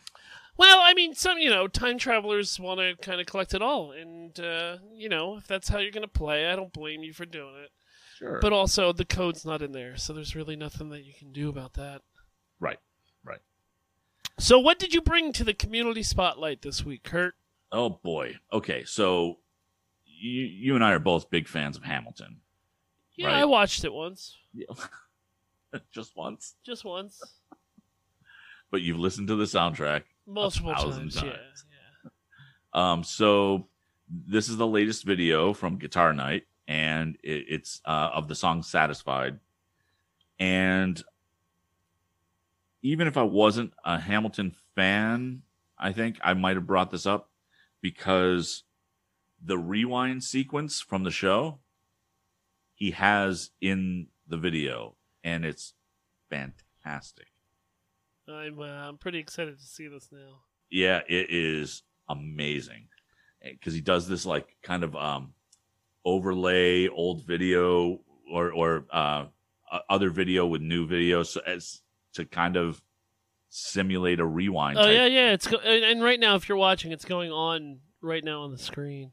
[0.56, 3.92] Well, I mean, some you know, time travelers want to kind of collect it all,
[3.92, 7.12] and uh, you know, if that's how you're going to play, I don't blame you
[7.12, 7.70] for doing it.
[8.20, 8.38] Sure.
[8.40, 11.48] But also, the code's not in there, so there's really nothing that you can do
[11.48, 12.02] about that.
[12.60, 12.78] right.
[13.24, 13.40] Right.
[14.38, 17.34] So, what did you bring to the community spotlight this week, Kurt?
[17.72, 18.36] Oh boy.
[18.52, 19.38] Okay, so
[20.06, 22.40] you you and I are both big fans of Hamilton.
[23.16, 23.36] Yeah, Right.
[23.38, 24.66] I watched it once, Yeah.
[25.92, 26.54] just once.
[26.64, 27.20] just once.
[28.70, 31.30] But you've listened to the soundtrack Multiple thousand times, yeah.
[31.32, 31.64] times.
[32.72, 33.66] Um, so
[34.08, 38.62] this is the latest video from Guitar Night, and it, it's uh, of the song
[38.62, 39.40] "Satisfied."
[40.38, 41.02] And
[42.80, 45.42] even if I wasn't a Hamilton fan,
[45.76, 47.28] I think I might have brought this up
[47.82, 48.62] because
[49.42, 51.58] the rewind sequence from the show
[52.72, 55.74] he has in the video, and it's
[56.30, 57.26] fantastic.
[58.28, 60.42] I'm uh, I'm pretty excited to see this now.
[60.70, 62.86] yeah it is amazing
[63.42, 65.32] because he does this like kind of um
[66.04, 69.26] overlay old video or or uh
[69.88, 71.82] other video with new video so as
[72.12, 72.82] to kind of
[73.48, 74.94] simulate a rewind Oh type.
[74.94, 75.32] yeah, yeah.
[75.32, 78.58] It's go- and, right now, if you're watching, it's going on right now on the
[78.58, 79.12] screen.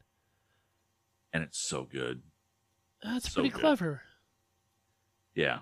[1.32, 2.22] and it's so good
[3.02, 3.60] That's So pretty good.
[3.60, 4.02] clever.
[5.34, 5.58] yeah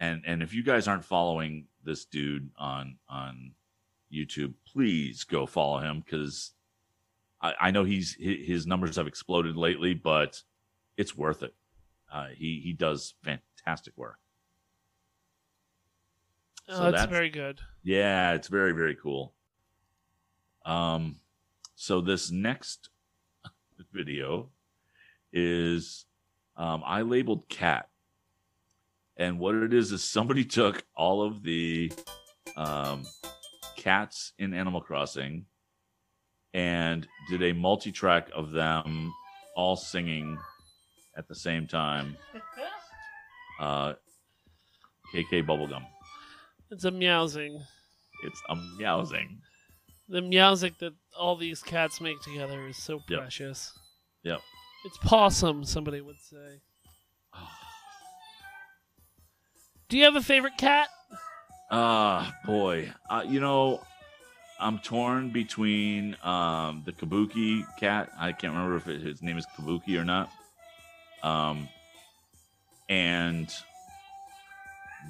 [0.00, 3.52] and and if you guys aren't following this dude on on
[4.12, 6.52] youtube please go follow him because
[7.40, 10.42] I, I know he's his numbers have exploded lately but
[10.96, 11.54] it's worth it
[12.12, 14.18] uh, he he does fantastic work
[16.68, 17.60] Oh, So that's, that's- very good.
[17.82, 19.34] Yeah, it's very very cool.
[20.64, 21.16] Um,
[21.74, 22.88] so this next
[23.92, 24.50] video
[25.32, 26.06] is
[26.56, 27.88] um, I labeled cat,
[29.16, 31.90] and what it is is somebody took all of the
[32.56, 33.02] um,
[33.76, 35.46] cats in Animal Crossing
[36.54, 39.12] and did a multi-track of them
[39.56, 40.38] all singing
[41.16, 42.16] at the same time.
[43.60, 43.92] Uh,
[45.14, 45.84] KK Bubblegum.
[46.72, 47.60] It's a meowsing.
[48.24, 49.38] It's a meowsing.
[50.08, 53.20] The meowsing that all these cats make together is so Yep.
[53.20, 53.72] precious.
[54.24, 54.40] Yep.
[54.84, 56.60] It's possum, somebody would say.
[59.88, 60.88] Do you have a favorite cat?
[61.70, 62.92] Ah, boy.
[63.08, 63.82] Uh, you know,
[64.58, 68.10] I'm torn between um, the Kabuki cat.
[68.18, 70.30] I can't remember if it, his name is Kabuki or not.
[71.22, 71.68] Um,
[72.88, 73.52] and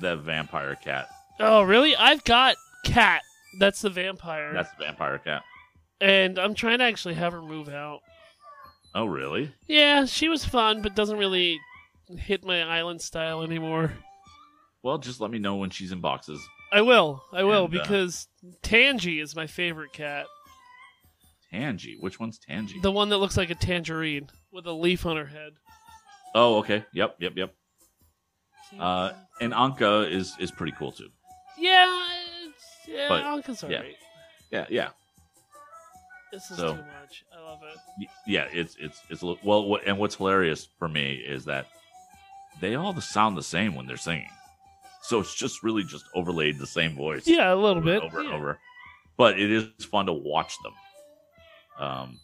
[0.01, 1.09] the vampire cat.
[1.41, 1.97] Oh, really?
[1.97, 3.23] I've got cat.
[3.59, 4.53] That's the vampire.
[4.53, 5.43] That's the vampire cat.
[6.01, 8.01] and I'm trying to actually have her move out.
[8.95, 9.53] Oh, really?
[9.69, 11.59] Yeah, she was fun, but doesn't really
[12.19, 13.93] hit my island style anymore.
[14.83, 16.41] Well, just let me know when she's in boxes.
[16.73, 17.23] I will.
[17.33, 18.29] I will And, uh, because
[18.63, 20.27] Tangy is my favorite cat.
[21.51, 21.97] Tangy.
[22.01, 22.81] Which one's Tangy?
[22.81, 25.53] The one that looks like a tangerine with a leaf on her head.
[26.35, 26.85] Oh, okay.
[26.93, 27.55] Yep, yep, yep.
[28.79, 31.09] Uh, and Anka is is pretty cool too.
[31.59, 31.87] yeah,
[32.47, 33.77] it's, yeah, but- Anka's yeah.
[33.79, 33.97] alright.
[34.51, 34.89] Yeah, yeah.
[36.33, 37.25] This is So- too much.
[37.37, 37.79] I love it.
[37.99, 41.45] Y- yeah it's it's it's a little, well what, and what's hilarious for me is
[41.45, 41.67] that
[42.61, 44.31] they all sound the same when they're singing
[45.03, 48.03] so it's just really just overlaid the same voice Yeah, a little bit.
[48.03, 48.35] over and yeah.
[48.35, 48.59] over
[49.19, 50.73] but it is fun to watch them
[51.79, 52.19] um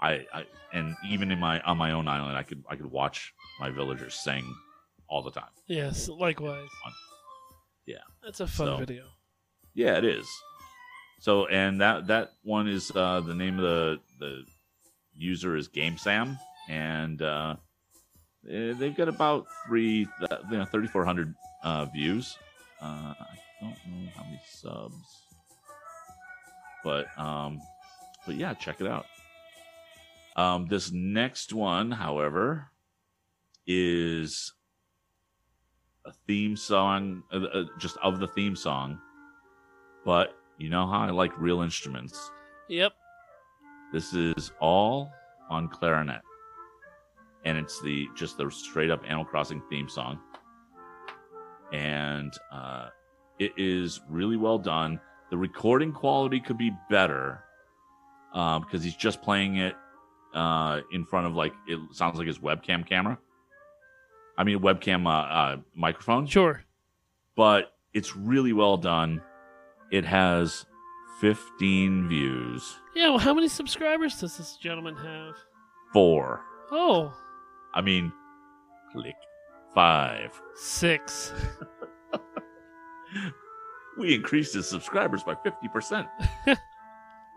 [0.00, 3.32] I, I and even in my on my own island i could i could watch
[3.60, 4.44] my villagers sing
[5.08, 6.68] all the time Yes, likewise.
[7.86, 7.98] Yeah.
[8.22, 9.04] That's a fun So- video.
[9.74, 10.26] yeah it is
[11.20, 14.44] so and that that one is uh the name of the the
[15.16, 17.56] user is game sam and uh
[18.44, 20.06] they've got about three
[20.50, 22.36] you know 3400 uh views
[22.82, 25.22] uh i don't know how many subs
[26.84, 27.60] but um
[28.26, 29.06] but yeah check it out
[30.36, 32.70] um this next one however
[33.66, 34.52] is
[36.04, 38.98] a theme song uh, uh, just of the theme song
[40.06, 42.30] but you know how I like real instruments.
[42.68, 42.92] Yep.
[43.92, 45.12] This is all
[45.50, 46.22] on clarinet,
[47.44, 50.18] and it's the just the straight up Animal Crossing theme song,
[51.72, 52.88] and uh,
[53.38, 54.98] it is really well done.
[55.30, 57.42] The recording quality could be better
[58.32, 59.74] um, because he's just playing it
[60.34, 63.18] uh, in front of like it sounds like his webcam camera.
[64.38, 66.62] I mean webcam uh, uh, microphone Sure.
[67.36, 69.22] but it's really well done.
[69.90, 70.66] It has
[71.20, 72.76] 15 views.
[72.94, 75.34] Yeah, well, how many subscribers does this gentleman have?
[75.92, 76.42] Four.
[76.70, 77.14] Oh,
[77.74, 78.12] I mean,
[78.92, 79.14] click
[79.74, 80.38] five.
[80.54, 81.32] six.
[83.98, 86.06] We increased his subscribers by 50%.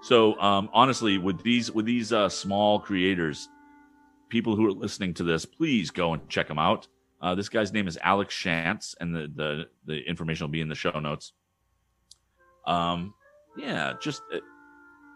[0.02, 3.50] so, um, honestly, with these with these uh, small creators,
[4.30, 6.88] people who are listening to this, please go and check them out.
[7.22, 10.70] Uh, this guy's name is Alex Shantz, and the, the the information will be in
[10.70, 11.34] the show notes.
[12.66, 13.14] Um,
[13.58, 14.40] yeah, just uh,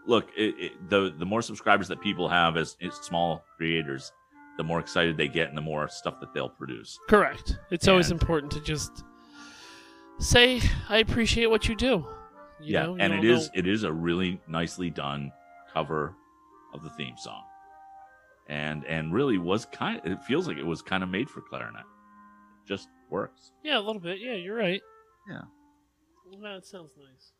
[0.06, 0.28] look.
[0.36, 4.12] It, it, the the more subscribers that people have as, as small creators,
[4.58, 6.98] the more excited they get, and the more stuff that they'll produce.
[7.08, 7.58] Correct.
[7.70, 9.04] It's always important to just
[10.18, 12.06] say, I appreciate what you do.
[12.60, 12.96] Yeah, know?
[12.98, 15.32] And it is know- it is a really nicely done
[15.72, 16.14] cover
[16.72, 17.42] of the theme song,
[18.48, 20.00] and and really was kind.
[20.04, 21.82] It feels like it was kind of made for clarinet.
[22.64, 23.52] It just works.
[23.62, 24.18] Yeah, a little bit.
[24.20, 24.82] Yeah, you're right.
[25.28, 25.42] Yeah.
[26.26, 27.32] Well, That sounds nice.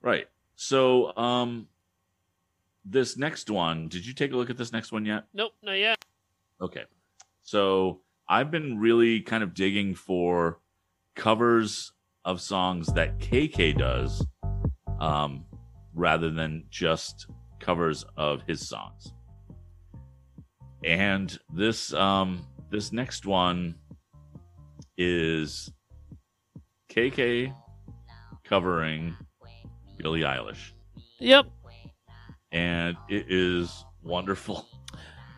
[0.00, 0.28] Right.
[0.56, 1.68] So, um,
[2.84, 5.24] this next one, did you take a look at this next one yet?
[5.34, 6.02] Nope, not yet.
[6.60, 6.84] Okay.
[7.42, 10.60] So I've been really kind of digging for
[11.14, 11.92] covers
[12.24, 14.24] of songs that KK does,
[15.00, 15.44] um,
[15.94, 17.26] rather than just
[17.58, 19.12] covers of his songs.
[20.84, 23.74] And this um this next one
[24.96, 25.70] is
[26.90, 27.54] KK
[28.44, 29.14] covering
[29.98, 30.72] Billie Eilish.
[31.18, 31.46] Yep.
[32.52, 34.66] And it is wonderful.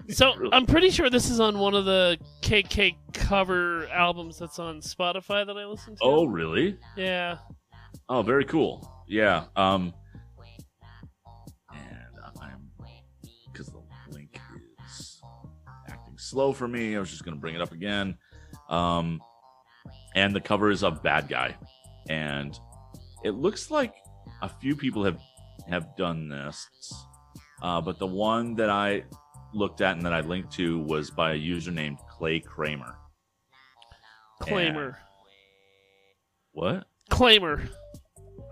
[0.08, 0.34] So?
[0.52, 5.46] I'm pretty sure this is on one of the KK cover albums that's on Spotify
[5.46, 6.02] that I listen to.
[6.02, 6.78] Oh, really?
[6.96, 7.38] yeah.
[8.08, 8.88] Oh, very cool.
[9.08, 9.44] Yeah.
[9.56, 9.94] Um,
[11.72, 12.70] and I'm
[13.52, 14.38] because the link
[14.86, 15.20] is
[15.88, 16.96] acting slow for me.
[16.96, 18.16] I was just going to bring it up again.
[18.68, 19.20] Um,
[20.14, 21.56] and the cover is of Bad Guy,
[22.08, 22.58] and
[23.24, 23.94] it looks like
[24.42, 25.20] a few people have
[25.68, 26.68] have done this.
[27.62, 29.04] Uh, but the one that I
[29.54, 32.96] looked at and that I linked to was by a user named Clay Kramer.
[34.40, 34.96] Claimer.
[36.52, 36.86] What?
[37.10, 37.68] Claimer.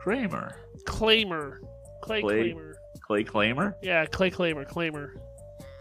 [0.01, 0.57] Kramer?
[0.87, 1.59] Claimer.
[2.03, 2.75] Clay Clay- Claimer.
[3.03, 3.75] Clay Claimer?
[3.83, 4.67] Yeah, Clay Claimer.
[4.67, 5.11] Claimer.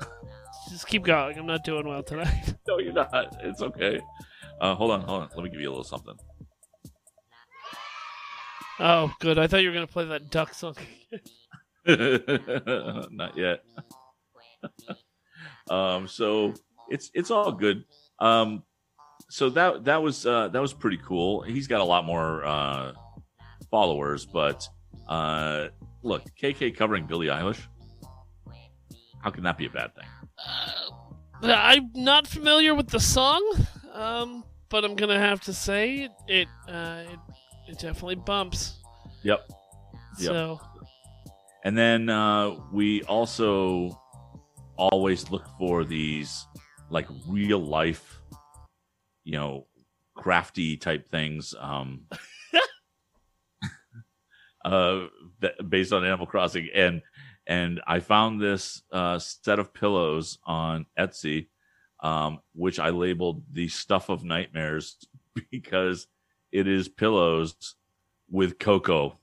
[0.69, 1.37] Just keep going.
[1.37, 2.55] I'm not doing well tonight.
[2.67, 3.37] No, you're not.
[3.41, 3.99] It's okay.
[4.61, 5.29] Uh, hold on, hold on.
[5.35, 6.13] Let me give you a little something.
[8.79, 9.39] Oh, good.
[9.39, 10.75] I thought you were gonna play that duck song.
[11.87, 13.63] not yet.
[15.71, 16.53] um, so
[16.89, 17.85] it's it's all good.
[18.19, 18.61] Um,
[19.31, 21.41] so that that was uh, that was pretty cool.
[21.41, 22.91] He's got a lot more uh,
[23.69, 24.67] followers, but
[25.07, 25.67] uh,
[26.03, 27.61] look, KK covering Billie Eilish.
[29.21, 30.05] How can that be a bad thing?
[31.41, 33.41] Uh, I'm not familiar with the song,
[33.93, 36.11] um, but I'm gonna have to say it.
[36.27, 37.19] It, uh, it,
[37.69, 38.79] it definitely bumps.
[39.23, 39.49] Yep.
[40.19, 40.27] Yep.
[40.27, 40.61] So
[41.63, 44.01] And then uh, we also
[44.77, 46.45] always look for these
[46.89, 48.21] like real life,
[49.23, 49.67] you know,
[50.15, 51.53] crafty type things.
[51.59, 52.05] Um,
[54.65, 55.07] uh,
[55.39, 57.01] that, based on Animal Crossing, and
[57.47, 61.47] and I found this uh, set of pillows on Etsy,
[62.01, 64.97] um, which I labeled the stuff of nightmares
[65.51, 66.07] because
[66.51, 67.75] it is pillows
[68.29, 69.17] with cocoa.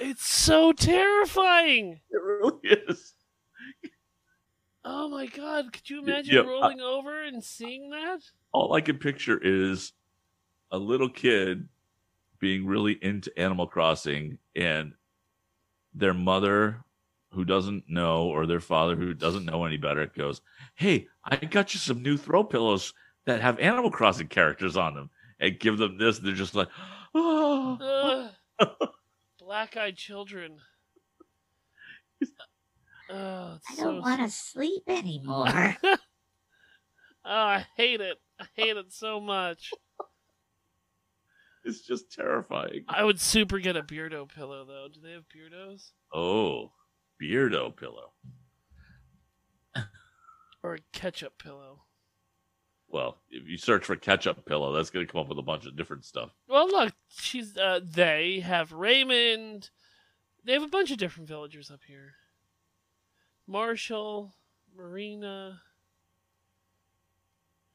[0.00, 2.00] it's so terrifying.
[2.10, 3.14] It really is.
[4.84, 5.72] Oh my god!
[5.72, 8.20] Could you imagine yeah, rolling over and seeing that?
[8.52, 9.92] all I can picture is
[10.70, 11.68] a little kid
[12.42, 14.94] being really into Animal Crossing and
[15.94, 16.84] their mother
[17.32, 20.42] who doesn't know or their father who doesn't know any better goes,
[20.74, 22.92] "Hey, I got you some new throw pillows
[23.26, 26.68] that have Animal Crossing characters on them." And give them this, they're just like,
[27.14, 28.88] "Oh." Ugh.
[29.38, 30.58] Black-eyed children.
[33.10, 35.76] Oh, I don't want to sleep anymore.
[35.84, 35.98] Oh,
[37.24, 38.16] I hate it.
[38.40, 39.70] I hate it so much.
[41.64, 42.84] It's just terrifying.
[42.88, 44.88] I would super get a Beardo pillow though.
[44.92, 45.90] Do they have Beardos?
[46.12, 46.72] Oh,
[47.20, 48.12] Beardo pillow.
[50.64, 51.82] Or a ketchup pillow?
[52.88, 55.66] Well, if you search for ketchup pillow, that's going to come up with a bunch
[55.66, 56.30] of different stuff.
[56.46, 57.56] Well, look, she's.
[57.56, 59.70] Uh, they have Raymond.
[60.44, 62.12] They have a bunch of different villagers up here.
[63.48, 64.34] Marshall,
[64.76, 65.62] Marina.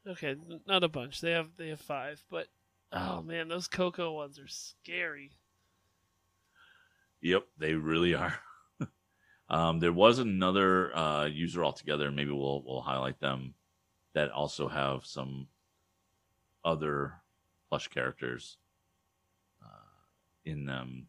[0.06, 1.20] Okay, n- not a bunch.
[1.20, 2.46] They have they have five, but
[2.92, 5.32] oh man, those cocoa ones are scary.
[7.20, 8.38] Yep, they really are.
[9.50, 12.10] um, there was another uh, user altogether.
[12.10, 13.54] Maybe we'll we'll highlight them
[14.14, 15.48] that also have some
[16.64, 17.14] other
[17.68, 18.56] plush characters
[19.62, 19.88] uh,
[20.44, 21.06] in them.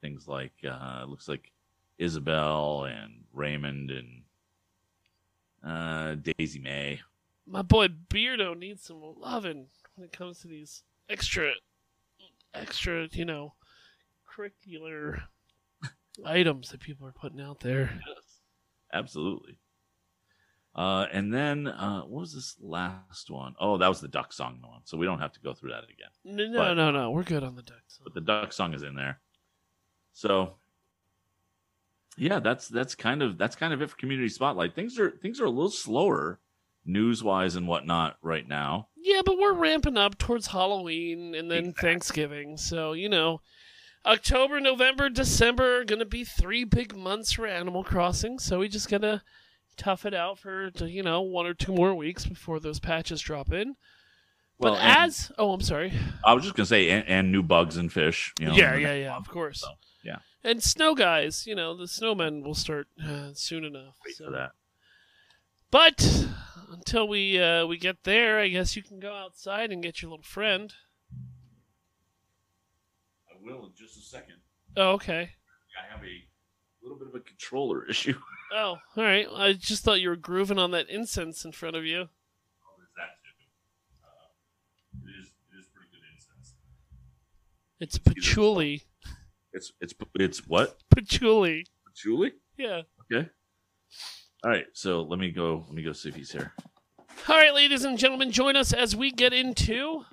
[0.00, 1.52] Things like uh, looks like
[1.98, 4.22] Isabelle and Raymond and
[5.62, 7.00] uh, Daisy Mae.
[7.46, 11.52] My boy Beardo needs some loving when it comes to these extra,
[12.54, 13.54] extra, you know,
[14.28, 15.20] curricular
[16.24, 17.90] items that people are putting out there.
[18.06, 18.40] Yes,
[18.92, 19.58] absolutely.
[20.74, 23.54] Uh, and then uh, what was this last one?
[23.58, 24.82] Oh, that was the duck song one.
[24.84, 26.10] So we don't have to go through that again.
[26.24, 27.10] No, no, But- no, no.
[27.10, 27.98] We're good on the ducks.
[28.02, 29.20] But the duck song is in there.
[30.12, 30.54] So
[32.16, 34.74] yeah, that's that's kind of that's kind of it for community spotlight.
[34.74, 36.38] Things are things are a little slower
[36.84, 38.88] news wise and whatnot right now.
[38.96, 41.88] Yeah, but we're ramping up towards Halloween and then Exactly.
[41.88, 42.56] Thanksgiving.
[42.56, 43.40] So, you know,
[44.04, 48.68] October, November, December are going to be three big months for Animal Crossing, so we
[48.68, 49.22] just got to
[49.76, 53.52] tough it out for, you know, one or two more weeks before those patches drop
[53.52, 53.76] in.
[54.58, 55.32] Well, but as.
[55.38, 55.92] Oh, I'm sorry.
[56.24, 58.34] I was just gonna say, and, and new bugs and fish.
[58.38, 59.60] You know, yeah, yeah, yeah, of course.
[59.62, 59.68] so,
[60.04, 60.18] yeah.
[60.44, 63.94] And snow guys, you know, the snowmen will start uh, soon enough.
[64.04, 64.26] Wait so.
[64.26, 64.50] for that.
[65.70, 66.26] But
[66.72, 70.10] until we uh, we get there, I guess you can go outside and get your
[70.10, 70.72] little friend.
[73.30, 74.36] I will in just a second.
[74.76, 75.30] Oh, okay.
[75.78, 76.22] I have a
[76.82, 78.14] little bit of a controller issue.
[78.52, 79.26] Oh, all right.
[79.32, 82.00] I just thought you were grooving on that incense in front of you.
[82.00, 83.44] Oh, there's that too.
[84.04, 86.54] Uh, it is it is pretty good incense.
[87.78, 88.82] It's patchouli.
[89.52, 91.66] It's it's it's what Patchouli.
[91.86, 92.32] patchouli?
[92.56, 92.82] Yeah.
[93.12, 93.28] Okay.
[94.44, 94.66] All right.
[94.72, 95.64] So let me go.
[95.66, 96.52] Let me go see if he's here.
[97.28, 100.04] All right, ladies and gentlemen, join us as we get into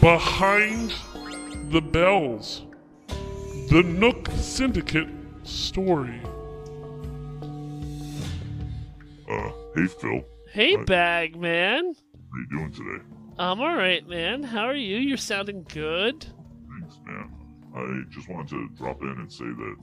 [0.00, 0.92] Behind
[1.70, 2.62] the Bells.
[3.70, 5.08] The Nook Syndicate
[5.42, 6.20] story.
[9.28, 10.20] Uh, hey Phil,
[10.52, 10.86] Hey, Right.
[10.86, 11.94] Bag Man.
[11.94, 13.04] how you doing today?
[13.38, 14.42] I'm all right, man.
[14.44, 14.98] How are you?
[14.98, 16.24] You're sounding good.
[16.78, 17.30] Thanks, man.
[17.74, 19.76] I just wanted to drop in and say that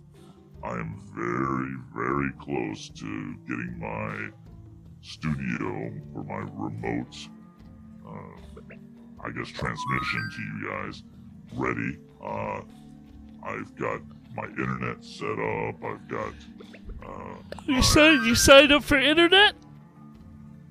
[0.64, 4.30] I am very, very close to getting my
[5.02, 7.16] studio for my remote,
[8.08, 11.04] uh, I guess, transmission to you guys
[11.56, 11.98] ready.
[12.24, 12.62] Uh,
[13.44, 14.02] I've got
[14.36, 15.84] my internet set up.
[15.84, 16.34] I've got,
[17.06, 17.36] uh,
[17.66, 19.56] You signed you signed up for internet?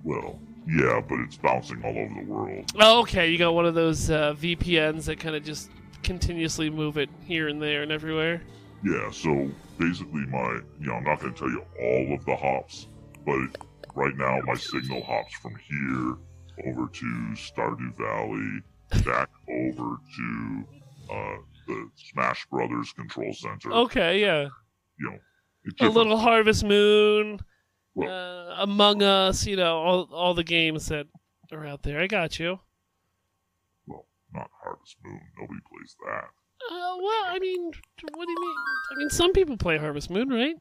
[0.05, 0.39] well,
[0.69, 2.73] yeah, but it's bouncing all over the world.
[2.79, 3.29] Oh, okay.
[3.29, 5.69] You got one of those uh, VPNs that kind of just
[6.05, 8.43] continuously move it here and there and everywhere.
[8.83, 12.35] Yeah, so basically my, you know, I'm not going to tell you all of the
[12.37, 12.87] hops,
[13.27, 13.65] but
[13.95, 16.17] right now my signal hops from here
[16.67, 17.05] over to
[17.35, 18.63] Stardew Valley,
[19.05, 20.65] back over to
[21.11, 23.73] uh, the Smash Brothers Control Center.
[23.73, 24.49] Okay, yeah.
[24.99, 27.41] You know, A little Harvest Moon,
[27.95, 29.47] Well- uh, Among Us.
[29.47, 31.07] You know, all all the games that
[31.53, 32.01] are out there.
[32.01, 32.61] I got you.
[33.87, 35.21] Well, not Harvest Moon.
[35.39, 36.25] Nobody plays that.
[36.69, 37.73] Uh, well, I mean,
[38.15, 38.57] what do you mean?
[38.93, 40.57] I mean, some people play Harvest Moon, right?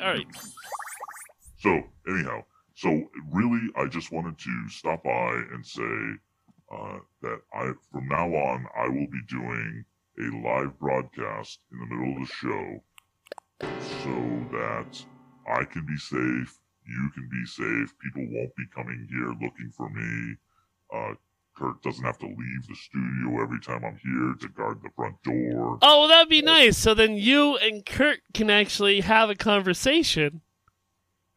[0.00, 0.26] All right.
[1.58, 2.44] So, anyhow,
[2.74, 2.88] so
[3.32, 6.18] really, I just wanted to stop by and say
[6.70, 9.84] uh, that I, from now on, I will be doing
[10.18, 12.82] a live broadcast in the middle of the show,
[14.02, 14.14] so
[14.52, 15.04] that
[15.46, 19.88] I can be safe, you can be safe, people won't be coming here looking for
[19.88, 20.36] me.
[20.94, 21.14] Uh,
[21.56, 25.22] Kurt doesn't have to leave the studio every time I'm here to guard the front
[25.22, 25.78] door.
[25.82, 26.76] Oh, well, that'd be nice.
[26.76, 30.40] So then you and Kurt can actually have a conversation.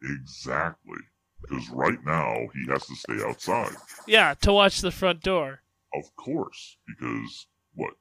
[0.02, 0.98] Exactly.
[1.40, 3.76] Because right now, he has to stay outside.
[4.06, 5.62] Yeah, to watch the front door.
[5.94, 7.94] Of course, because what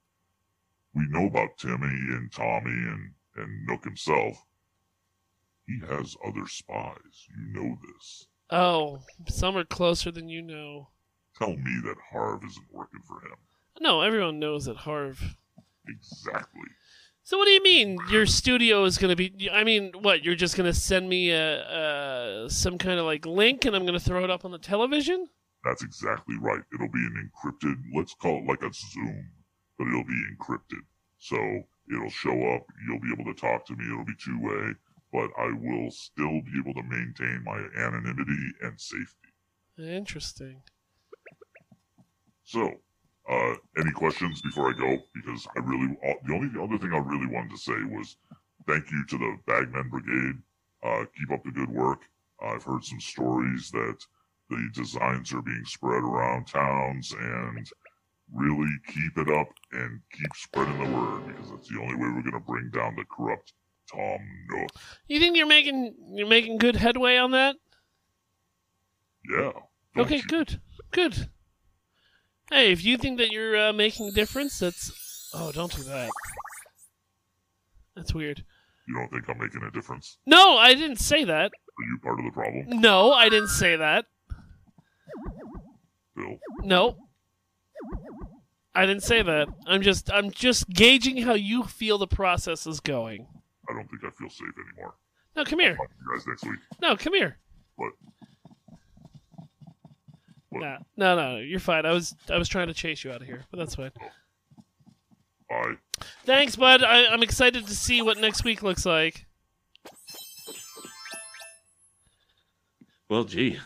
[0.93, 4.45] we know about Timmy and Tommy and and Nook himself,
[5.65, 7.28] he has other spies.
[7.30, 8.28] You know this.
[8.49, 10.89] Oh, some are closer than you know.
[11.38, 13.38] Tell me that Harv isn't working for him.
[13.80, 15.36] No, everyone knows that Harv.
[15.88, 16.62] Exactly.
[17.24, 19.50] So what do you mean your studio is going to be?
[19.52, 20.24] I mean, what?
[20.24, 23.84] You're just going to send me a, a some kind of like link, and I'm
[23.86, 25.28] going to throw it up on the television?
[25.64, 26.62] That's exactly right.
[26.74, 27.76] It'll be an encrypted.
[27.94, 29.30] Let's call it like a Zoom,
[29.78, 30.82] but it'll be encrypted.
[31.20, 31.36] So
[31.94, 32.66] it'll show up.
[32.88, 33.86] You'll be able to talk to me.
[33.86, 34.74] It'll be two way,
[35.12, 39.34] but I will still be able to maintain my anonymity and safety.
[39.78, 40.62] Interesting.
[42.48, 42.72] So,
[43.30, 44.98] uh, any questions before I go?
[45.14, 48.16] Because I really, uh, the only other thing I really wanted to say was
[48.66, 50.41] thank you to the Bagmen Brigade.
[50.82, 52.00] Uh, keep up the good work.
[52.41, 53.98] I've heard some stories that
[54.50, 57.70] the designs are being spread around towns and
[58.34, 62.22] really keep it up and keep spreading the word because that's the only way we're
[62.22, 63.52] going to bring down the corrupt
[63.91, 64.20] Tom
[64.52, 64.70] Nook.
[65.08, 67.58] You think you're making you're making good headway on that?
[69.30, 69.52] Yeah.
[69.98, 70.24] Okay, you?
[70.24, 71.30] good, good.
[72.50, 76.10] Hey, if you think that you're uh, making a difference, that's oh, don't do that.
[77.95, 78.43] That's weird.
[78.88, 80.18] You don't think I'm making a difference?
[80.26, 81.52] No, I didn't say that.
[81.52, 84.06] Are you part of the problem, No, I didn't say that.
[86.16, 86.39] Bill?
[86.64, 86.98] No.
[88.74, 89.50] I didn't say that.
[89.66, 93.28] I'm just I'm just gauging how you feel the process is going.
[93.70, 94.95] I don't think I feel safe anymore.
[95.36, 95.76] No, come here.
[95.76, 96.60] Talk to you guys next week.
[96.82, 97.38] No, come here.
[97.76, 97.93] What?
[100.60, 100.82] What?
[100.97, 101.86] No, no, no, you're fine.
[101.86, 103.91] I was I was trying to chase you out of here, but that's fine.
[105.49, 105.78] Bye.
[106.26, 106.84] Thanks, bud.
[106.84, 109.26] I, I'm excited to see what next week looks like.
[113.10, 113.58] Well, gee,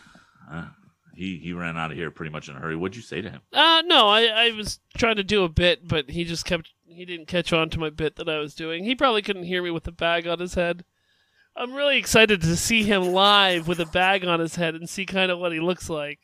[0.50, 0.66] uh,
[1.14, 2.76] he he ran out of here pretty much in a hurry.
[2.76, 3.40] What'd you say to him?
[3.52, 7.04] Uh, no, I, I was trying to do a bit, but he just kept, he
[7.04, 8.84] didn't catch on to my bit that I was doing.
[8.84, 10.84] He probably couldn't hear me with the bag on his head.
[11.56, 15.04] I'm really excited to see him live with a bag on his head and see
[15.04, 16.20] kind of what he looks like.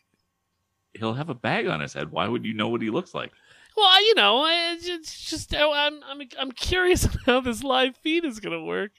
[0.99, 2.11] He'll have a bag on his head.
[2.11, 3.33] Why would you know what he looks like?
[3.77, 8.41] Well, you know, it's just, oh, I'm, I'm, I'm curious how this live feed is
[8.41, 8.91] gonna work.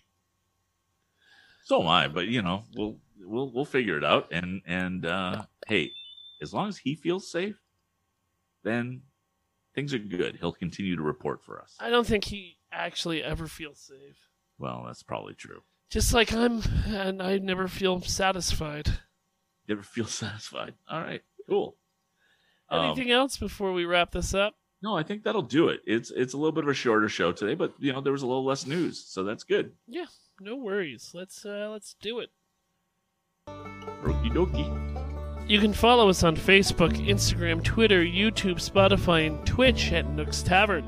[1.64, 4.30] So am I, but you know, we'll we'll we'll figure it out.
[4.32, 5.92] And and uh, hey,
[6.42, 7.60] as long as he feels safe,
[8.64, 9.02] then
[9.76, 10.38] things are good.
[10.40, 11.76] He'll continue to report for us.
[11.80, 14.18] I don't think he actually ever feels safe.
[14.58, 15.62] Well, that's probably true.
[15.90, 18.90] Just like I'm, and I never feel satisfied.
[19.68, 20.74] Never feel satisfied.
[20.90, 21.76] All right, cool.
[22.72, 24.54] Um, Anything else before we wrap this up?
[24.82, 25.82] no, I think that'll do it.
[25.86, 28.22] It's it's a little bit of a shorter show today, but you know there was
[28.22, 29.74] a little less news, so that's good.
[29.88, 30.06] Yeah,
[30.40, 31.12] no worries.
[31.14, 32.30] Let's uh, let's do it.
[33.48, 35.50] Okie dokie.
[35.50, 40.86] You can follow us on Facebook, Instagram, Twitter, YouTube, Spotify, and Twitch at Nook's Tavern.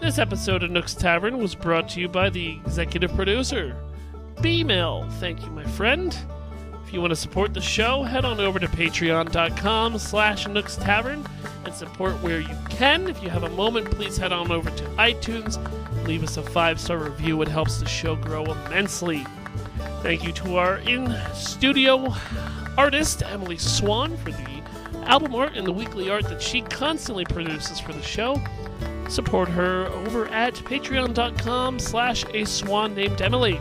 [0.00, 3.76] This episode of Nook's Tavern was brought to you by the executive producer,
[4.42, 5.08] B-Mail.
[5.20, 6.16] Thank you, my friend.
[6.88, 11.22] If you want to support the show, head on over to patreon.com slash Nook's Tavern
[11.66, 13.08] and support where you can.
[13.08, 15.58] If you have a moment, please head on over to iTunes.
[16.06, 17.42] Leave us a five-star review.
[17.42, 19.26] It helps the show grow immensely.
[20.00, 22.14] Thank you to our in-studio
[22.78, 24.62] artist, Emily Swan, for the
[25.04, 28.40] album art and the weekly art that she constantly produces for the show.
[29.10, 33.60] Support her over at patreon.com slash a swan named Emily.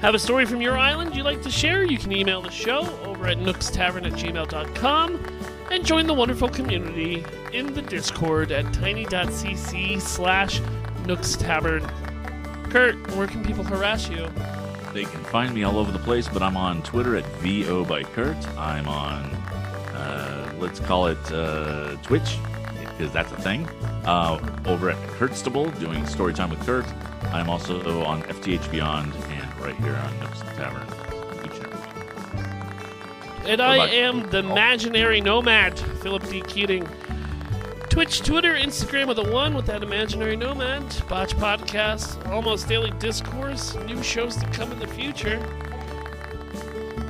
[0.00, 1.84] Have a story from your island you'd like to share?
[1.84, 5.26] You can email the show over at nookstavern at gmail.com
[5.70, 7.22] and join the wonderful community
[7.52, 10.60] in the Discord at tiny.cc slash
[11.02, 11.82] nookstavern.
[12.70, 14.26] Kurt, where can people harass you?
[14.94, 18.02] They can find me all over the place, but I'm on Twitter at VO by
[18.02, 18.38] Kurt.
[18.56, 19.24] I'm on,
[19.94, 22.38] uh, let's call it uh, Twitch,
[22.78, 23.68] because that's a thing.
[24.06, 26.86] Uh, over at Kurtstable, doing Storytime with Kurt.
[27.34, 29.12] I'm also on FTH Beyond
[29.60, 30.86] right here on Nooks Tavern.
[31.40, 33.48] and every week.
[33.48, 34.52] And I am the oh.
[34.52, 36.42] imaginary nomad, Philip D.
[36.42, 36.88] Keating.
[37.88, 40.84] Twitch, Twitter, Instagram with a one with that imaginary nomad.
[41.08, 45.38] Botch Podcast, Almost Daily Discourse, new shows to come in the future.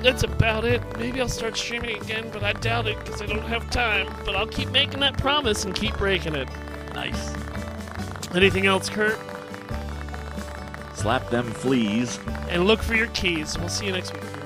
[0.02, 0.80] That's about it.
[0.98, 4.10] Maybe I'll start streaming again, but I doubt it because I don't have time.
[4.24, 6.48] But I'll keep making that promise and keep breaking it.
[6.94, 7.34] Nice.
[8.34, 9.18] Anything else, Kurt?
[11.00, 12.18] Slap them fleas.
[12.50, 13.58] And look for your keys.
[13.58, 14.39] We'll see you next week.